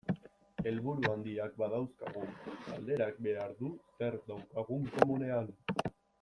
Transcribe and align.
Helburu 0.69 1.05
handiak 1.15 1.53
badauzkagu, 1.59 2.23
galderak 2.69 3.21
behar 3.29 3.55
du 3.61 3.71
zer 4.01 4.19
daukagun 4.33 4.91
komunean. 4.99 5.55